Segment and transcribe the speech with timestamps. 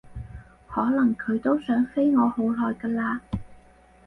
[0.67, 3.19] 可能佢都想飛我好耐㗎喇